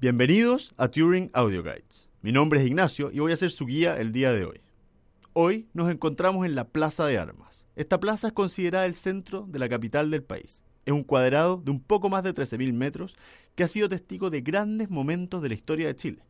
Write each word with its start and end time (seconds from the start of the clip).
Bienvenidos 0.00 0.74
a 0.76 0.88
Turing 0.88 1.30
Audio 1.32 1.62
Guides. 1.62 2.10
Mi 2.20 2.30
nombre 2.30 2.60
es 2.60 2.66
Ignacio 2.66 3.10
y 3.10 3.20
voy 3.20 3.32
a 3.32 3.36
ser 3.36 3.50
su 3.50 3.64
guía 3.64 3.96
el 3.98 4.12
día 4.12 4.32
de 4.32 4.44
hoy. 4.44 4.60
Hoy 5.32 5.68
nos 5.72 5.90
encontramos 5.90 6.44
en 6.44 6.54
la 6.54 6.68
Plaza 6.68 7.06
de 7.06 7.16
Armas. 7.16 7.66
Esta 7.76 8.00
plaza 8.00 8.28
es 8.28 8.32
considerada 8.34 8.86
el 8.86 8.96
centro 8.96 9.46
de 9.48 9.58
la 9.58 9.68
capital 9.68 10.10
del 10.10 10.22
país. 10.22 10.62
Es 10.84 10.92
un 10.92 11.04
cuadrado 11.04 11.56
de 11.56 11.70
un 11.70 11.80
poco 11.80 12.10
más 12.10 12.22
de 12.22 12.34
13.000 12.34 12.72
metros 12.74 13.16
que 13.54 13.62
ha 13.62 13.68
sido 13.68 13.88
testigo 13.88 14.28
de 14.28 14.42
grandes 14.42 14.90
momentos 14.90 15.40
de 15.42 15.48
la 15.48 15.54
historia 15.54 15.86
de 15.86 15.96
Chile. 15.96 16.22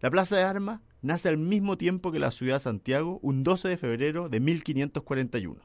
La 0.00 0.10
Plaza 0.10 0.36
de 0.36 0.42
Armas 0.42 0.80
nace 1.00 1.28
al 1.28 1.38
mismo 1.38 1.78
tiempo 1.78 2.12
que 2.12 2.18
la 2.18 2.30
ciudad 2.30 2.56
de 2.56 2.60
Santiago, 2.60 3.20
un 3.22 3.42
12 3.42 3.68
de 3.68 3.76
febrero 3.78 4.28
de 4.28 4.40
1541. 4.40 5.62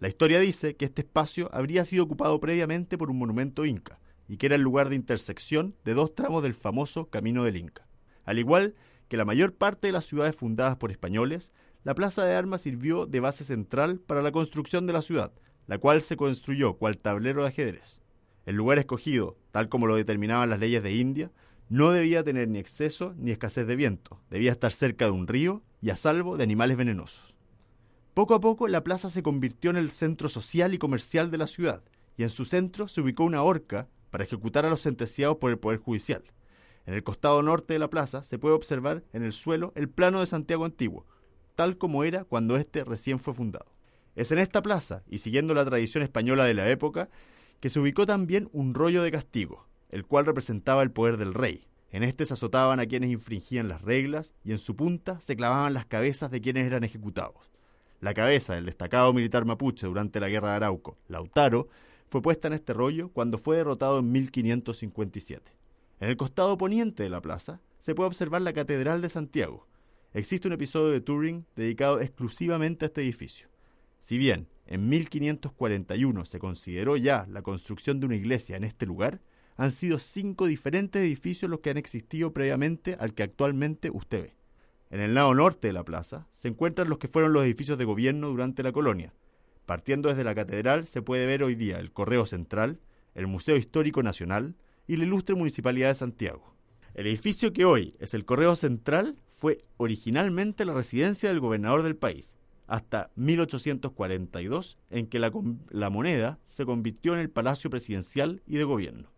La 0.00 0.08
historia 0.08 0.40
dice 0.40 0.74
que 0.74 0.86
este 0.86 1.02
espacio 1.02 1.48
habría 1.52 1.84
sido 1.84 2.04
ocupado 2.04 2.40
previamente 2.40 2.98
por 2.98 3.10
un 3.10 3.18
monumento 3.18 3.64
inca, 3.66 4.00
y 4.28 4.36
que 4.36 4.46
era 4.46 4.56
el 4.56 4.62
lugar 4.62 4.88
de 4.88 4.96
intersección 4.96 5.74
de 5.84 5.94
dos 5.94 6.14
tramos 6.14 6.42
del 6.42 6.54
famoso 6.54 7.08
Camino 7.08 7.44
del 7.44 7.56
Inca. 7.56 7.86
Al 8.24 8.38
igual 8.38 8.74
que 9.08 9.16
la 9.16 9.24
mayor 9.24 9.54
parte 9.54 9.88
de 9.88 9.92
las 9.92 10.04
ciudades 10.04 10.36
fundadas 10.36 10.76
por 10.76 10.90
españoles, 10.90 11.50
la 11.82 11.94
Plaza 11.94 12.24
de 12.24 12.34
Armas 12.34 12.60
sirvió 12.60 13.06
de 13.06 13.20
base 13.20 13.44
central 13.44 14.00
para 14.00 14.22
la 14.22 14.30
construcción 14.32 14.86
de 14.86 14.92
la 14.92 15.02
ciudad, 15.02 15.32
la 15.66 15.78
cual 15.78 16.02
se 16.02 16.16
construyó 16.16 16.74
cual 16.74 16.98
tablero 16.98 17.42
de 17.42 17.48
ajedrez. 17.48 18.02
El 18.44 18.56
lugar 18.56 18.78
escogido, 18.78 19.38
tal 19.50 19.68
como 19.68 19.86
lo 19.86 19.96
determinaban 19.96 20.50
las 20.50 20.60
leyes 20.60 20.82
de 20.82 20.92
India, 20.92 21.30
no 21.70 21.90
debía 21.90 22.24
tener 22.24 22.48
ni 22.48 22.58
exceso 22.58 23.14
ni 23.16 23.30
escasez 23.30 23.66
de 23.66 23.76
viento, 23.76 24.20
debía 24.30 24.52
estar 24.52 24.72
cerca 24.72 25.04
de 25.06 25.10
un 25.10 25.26
río 25.26 25.62
y 25.80 25.90
a 25.90 25.96
salvo 25.96 26.36
de 26.36 26.44
animales 26.44 26.76
venenosos. 26.76 27.34
Poco 28.14 28.34
a 28.34 28.40
poco 28.40 28.68
la 28.68 28.82
plaza 28.82 29.10
se 29.10 29.22
convirtió 29.22 29.70
en 29.70 29.76
el 29.76 29.90
centro 29.90 30.28
social 30.28 30.74
y 30.74 30.78
comercial 30.78 31.30
de 31.30 31.38
la 31.38 31.46
ciudad, 31.46 31.82
y 32.16 32.22
en 32.24 32.30
su 32.30 32.44
centro 32.44 32.88
se 32.88 33.00
ubicó 33.00 33.24
una 33.24 33.42
horca 33.42 33.88
para 34.10 34.24
ejecutar 34.24 34.66
a 34.66 34.70
los 34.70 34.80
sentenciados 34.80 35.36
por 35.38 35.50
el 35.50 35.58
Poder 35.58 35.78
Judicial. 35.78 36.24
En 36.86 36.94
el 36.94 37.02
costado 37.02 37.42
norte 37.42 37.74
de 37.74 37.78
la 37.78 37.90
plaza 37.90 38.22
se 38.22 38.38
puede 38.38 38.54
observar 38.54 39.04
en 39.12 39.22
el 39.22 39.32
suelo 39.32 39.72
el 39.74 39.88
plano 39.88 40.20
de 40.20 40.26
Santiago 40.26 40.64
antiguo, 40.64 41.06
tal 41.54 41.76
como 41.76 42.04
era 42.04 42.24
cuando 42.24 42.56
éste 42.56 42.84
recién 42.84 43.18
fue 43.18 43.34
fundado. 43.34 43.66
Es 44.16 44.32
en 44.32 44.38
esta 44.38 44.62
plaza, 44.62 45.02
y 45.06 45.18
siguiendo 45.18 45.54
la 45.54 45.64
tradición 45.64 46.02
española 46.02 46.44
de 46.44 46.54
la 46.54 46.70
época, 46.70 47.08
que 47.60 47.70
se 47.70 47.78
ubicó 47.80 48.06
también 48.06 48.48
un 48.52 48.74
rollo 48.74 49.02
de 49.02 49.12
castigo, 49.12 49.66
el 49.90 50.06
cual 50.06 50.26
representaba 50.26 50.82
el 50.82 50.90
poder 50.90 51.16
del 51.16 51.34
rey. 51.34 51.66
En 51.90 52.02
este 52.02 52.26
se 52.26 52.34
azotaban 52.34 52.80
a 52.80 52.86
quienes 52.86 53.10
infringían 53.10 53.68
las 53.68 53.82
reglas 53.82 54.34
y 54.44 54.52
en 54.52 54.58
su 54.58 54.76
punta 54.76 55.20
se 55.20 55.36
clavaban 55.36 55.74
las 55.74 55.86
cabezas 55.86 56.30
de 56.30 56.40
quienes 56.40 56.66
eran 56.66 56.84
ejecutados. 56.84 57.50
La 58.00 58.14
cabeza 58.14 58.54
del 58.54 58.66
destacado 58.66 59.12
militar 59.12 59.44
mapuche 59.44 59.86
durante 59.86 60.20
la 60.20 60.28
guerra 60.28 60.50
de 60.50 60.56
Arauco, 60.56 60.98
Lautaro, 61.08 61.68
fue 62.08 62.22
puesta 62.22 62.48
en 62.48 62.54
este 62.54 62.72
rollo 62.72 63.10
cuando 63.10 63.38
fue 63.38 63.56
derrotado 63.56 63.98
en 63.98 64.10
1557. 64.12 65.52
En 66.00 66.08
el 66.08 66.16
costado 66.16 66.56
poniente 66.56 67.02
de 67.02 67.10
la 67.10 67.20
plaza 67.20 67.60
se 67.78 67.94
puede 67.94 68.08
observar 68.08 68.42
la 68.42 68.52
Catedral 68.52 69.02
de 69.02 69.08
Santiago. 69.08 69.66
Existe 70.14 70.48
un 70.48 70.54
episodio 70.54 70.92
de 70.92 71.00
Turing 71.00 71.44
dedicado 71.54 72.00
exclusivamente 72.00 72.84
a 72.84 72.88
este 72.88 73.02
edificio. 73.02 73.48
Si 74.00 74.16
bien 74.16 74.48
en 74.66 74.88
1541 74.88 76.24
se 76.24 76.38
consideró 76.38 76.96
ya 76.96 77.26
la 77.28 77.42
construcción 77.42 78.00
de 78.00 78.06
una 78.06 78.16
iglesia 78.16 78.56
en 78.56 78.64
este 78.64 78.86
lugar, 78.86 79.20
han 79.56 79.70
sido 79.70 79.98
cinco 79.98 80.46
diferentes 80.46 81.02
edificios 81.02 81.50
los 81.50 81.60
que 81.60 81.70
han 81.70 81.76
existido 81.76 82.32
previamente 82.32 82.96
al 83.00 83.12
que 83.12 83.24
actualmente 83.24 83.90
usted 83.90 84.22
ve. 84.22 84.36
En 84.90 85.00
el 85.00 85.14
lado 85.14 85.34
norte 85.34 85.68
de 85.68 85.74
la 85.74 85.84
plaza 85.84 86.28
se 86.32 86.48
encuentran 86.48 86.88
los 86.88 86.98
que 86.98 87.08
fueron 87.08 87.32
los 87.32 87.44
edificios 87.44 87.76
de 87.76 87.84
gobierno 87.84 88.28
durante 88.28 88.62
la 88.62 88.72
colonia, 88.72 89.12
Partiendo 89.68 90.08
desde 90.08 90.24
la 90.24 90.34
catedral 90.34 90.86
se 90.86 91.02
puede 91.02 91.26
ver 91.26 91.42
hoy 91.42 91.54
día 91.54 91.78
el 91.78 91.92
Correo 91.92 92.24
Central, 92.24 92.80
el 93.14 93.26
Museo 93.26 93.54
Histórico 93.54 94.02
Nacional 94.02 94.54
y 94.86 94.96
la 94.96 95.04
ilustre 95.04 95.34
Municipalidad 95.34 95.88
de 95.88 95.94
Santiago. 95.94 96.54
El 96.94 97.06
edificio 97.06 97.52
que 97.52 97.66
hoy 97.66 97.94
es 98.00 98.14
el 98.14 98.24
Correo 98.24 98.56
Central 98.56 99.18
fue 99.28 99.66
originalmente 99.76 100.64
la 100.64 100.72
residencia 100.72 101.28
del 101.28 101.40
gobernador 101.40 101.82
del 101.82 101.96
país, 101.96 102.38
hasta 102.66 103.10
1842, 103.16 104.78
en 104.88 105.06
que 105.06 105.18
la, 105.18 105.30
la, 105.68 105.90
moneda 105.90 106.38
se 106.46 106.64
convirtió 106.64 107.12
en 107.12 107.20
el 107.20 107.28
Palacio 107.28 107.68
Presidencial 107.68 108.40
y 108.46 108.56
de 108.56 108.64
Gobierno. 108.64 109.10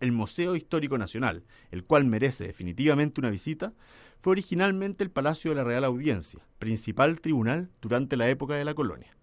El 0.00 0.12
Museo 0.12 0.54
Histórico 0.54 0.98
Nacional, 0.98 1.44
el 1.70 1.84
cual 1.84 2.04
merece 2.04 2.46
definitivamente 2.46 3.22
una 3.22 3.30
visita, 3.30 3.72
fue 4.20 4.32
originalmente 4.32 5.02
el 5.02 5.10
Palacio 5.10 5.50
de 5.50 5.54
la 5.54 5.64
Real 5.64 5.84
Audiencia, 5.84 6.46
principal 6.58 7.22
tribunal 7.22 7.70
durante 7.80 8.18
la 8.18 8.28
época 8.28 8.54
de 8.54 8.66
la 8.66 8.74
colonia. 8.74 9.16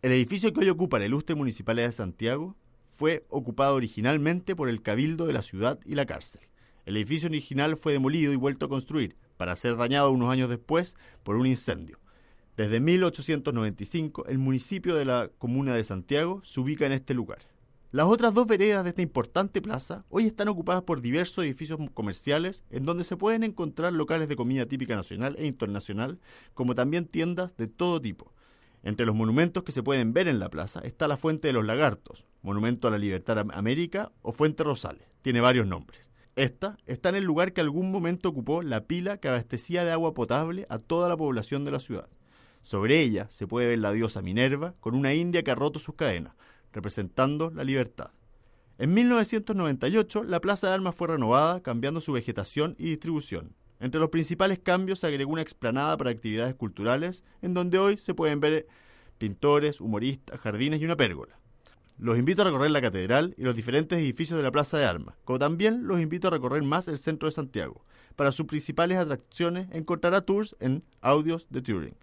El 0.00 0.12
edificio 0.12 0.52
que 0.52 0.60
hoy 0.60 0.68
ocupa 0.68 1.00
la 1.00 1.06
ilustre 1.06 1.34
Municipalidad 1.34 1.88
de 1.88 1.92
Santiago 1.92 2.54
fue 2.96 3.26
ocupado 3.30 3.74
originalmente 3.74 4.54
por 4.54 4.68
el 4.68 4.80
Cabildo 4.80 5.26
de 5.26 5.32
la 5.32 5.42
ciudad 5.42 5.80
y 5.84 5.96
la 5.96 6.06
cárcel. 6.06 6.42
El 6.86 6.96
edificio 6.96 7.28
original 7.28 7.76
fue 7.76 7.94
demolido 7.94 8.32
y 8.32 8.36
vuelto 8.36 8.66
a 8.66 8.68
construir, 8.68 9.16
para 9.36 9.56
ser 9.56 9.76
dañado 9.76 10.12
unos 10.12 10.30
años 10.30 10.50
después 10.50 10.94
por 11.24 11.34
un 11.34 11.48
incendio. 11.48 11.98
Desde 12.56 12.78
1895, 12.78 14.26
el 14.26 14.38
municipio 14.38 14.94
de 14.94 15.04
la 15.04 15.32
comuna 15.36 15.74
de 15.74 15.82
Santiago 15.82 16.42
se 16.44 16.60
ubica 16.60 16.86
en 16.86 16.92
este 16.92 17.12
lugar. 17.12 17.40
Las 17.90 18.06
otras 18.06 18.32
dos 18.32 18.46
veredas 18.46 18.84
de 18.84 18.90
esta 18.90 19.02
importante 19.02 19.60
plaza 19.60 20.04
hoy 20.10 20.26
están 20.26 20.46
ocupadas 20.46 20.84
por 20.84 21.00
diversos 21.00 21.44
edificios 21.44 21.80
comerciales 21.92 22.62
en 22.70 22.84
donde 22.84 23.02
se 23.02 23.16
pueden 23.16 23.42
encontrar 23.42 23.92
locales 23.92 24.28
de 24.28 24.36
comida 24.36 24.66
típica 24.66 24.94
nacional 24.94 25.34
e 25.40 25.46
internacional, 25.46 26.20
como 26.54 26.76
también 26.76 27.04
tiendas 27.04 27.56
de 27.56 27.66
todo 27.66 28.00
tipo. 28.00 28.32
Entre 28.88 29.04
los 29.04 29.14
monumentos 29.14 29.64
que 29.64 29.72
se 29.72 29.82
pueden 29.82 30.14
ver 30.14 30.28
en 30.28 30.38
la 30.38 30.48
plaza 30.48 30.80
está 30.80 31.08
la 31.08 31.18
Fuente 31.18 31.48
de 31.48 31.52
los 31.52 31.66
Lagartos, 31.66 32.24
Monumento 32.40 32.88
a 32.88 32.90
la 32.90 32.96
Libertad 32.96 33.38
América 33.52 34.12
o 34.22 34.32
Fuente 34.32 34.64
Rosales. 34.64 35.06
Tiene 35.20 35.42
varios 35.42 35.66
nombres. 35.66 36.10
Esta 36.36 36.78
está 36.86 37.10
en 37.10 37.16
el 37.16 37.24
lugar 37.24 37.52
que 37.52 37.60
algún 37.60 37.92
momento 37.92 38.30
ocupó 38.30 38.62
la 38.62 38.86
pila 38.86 39.18
que 39.18 39.28
abastecía 39.28 39.84
de 39.84 39.92
agua 39.92 40.14
potable 40.14 40.64
a 40.70 40.78
toda 40.78 41.10
la 41.10 41.18
población 41.18 41.66
de 41.66 41.70
la 41.70 41.80
ciudad. 41.80 42.08
Sobre 42.62 43.02
ella 43.02 43.26
se 43.28 43.46
puede 43.46 43.66
ver 43.66 43.80
la 43.80 43.92
diosa 43.92 44.22
Minerva 44.22 44.74
con 44.80 44.94
una 44.94 45.12
india 45.12 45.42
que 45.42 45.50
ha 45.50 45.54
roto 45.54 45.78
sus 45.78 45.94
cadenas, 45.94 46.32
representando 46.72 47.50
la 47.50 47.64
libertad. 47.64 48.12
En 48.78 48.94
1998 48.94 50.24
la 50.24 50.40
Plaza 50.40 50.68
de 50.68 50.72
Armas 50.72 50.94
fue 50.94 51.08
renovada, 51.08 51.60
cambiando 51.60 52.00
su 52.00 52.12
vegetación 52.12 52.74
y 52.78 52.84
distribución. 52.84 53.54
Entre 53.80 54.00
los 54.00 54.10
principales 54.10 54.58
cambios 54.58 54.98
se 54.98 55.06
agregó 55.06 55.32
una 55.32 55.42
explanada 55.42 55.96
para 55.96 56.10
actividades 56.10 56.54
culturales, 56.54 57.22
en 57.42 57.54
donde 57.54 57.78
hoy 57.78 57.96
se 57.98 58.14
pueden 58.14 58.40
ver 58.40 58.66
pintores, 59.18 59.80
humoristas, 59.80 60.40
jardines 60.40 60.80
y 60.80 60.84
una 60.84 60.96
pérgola. 60.96 61.38
Los 61.98 62.18
invito 62.18 62.42
a 62.42 62.44
recorrer 62.44 62.70
la 62.70 62.80
catedral 62.80 63.34
y 63.36 63.42
los 63.42 63.56
diferentes 63.56 63.98
edificios 63.98 64.36
de 64.36 64.44
la 64.44 64.52
Plaza 64.52 64.78
de 64.78 64.84
Armas, 64.84 65.16
como 65.24 65.40
también 65.40 65.88
los 65.88 66.00
invito 66.00 66.28
a 66.28 66.30
recorrer 66.30 66.62
más 66.62 66.86
el 66.86 66.98
centro 66.98 67.26
de 67.26 67.32
Santiago. 67.32 67.84
Para 68.14 68.30
sus 68.30 68.46
principales 68.46 68.98
atracciones 68.98 69.68
encontrará 69.72 70.20
tours 70.20 70.56
en 70.60 70.84
Audios 71.00 71.46
de 71.50 71.62
Turing. 71.62 71.96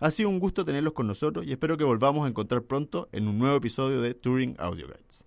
Ha 0.00 0.10
sido 0.10 0.28
un 0.28 0.40
gusto 0.40 0.64
tenerlos 0.64 0.92
con 0.92 1.06
nosotros 1.06 1.46
y 1.46 1.52
espero 1.52 1.76
que 1.76 1.84
volvamos 1.84 2.26
a 2.26 2.28
encontrar 2.28 2.62
pronto 2.62 3.08
en 3.12 3.28
un 3.28 3.38
nuevo 3.38 3.56
episodio 3.56 4.00
de 4.00 4.14
Turing 4.14 4.56
Audio 4.58 4.86
Guides. 4.86 5.25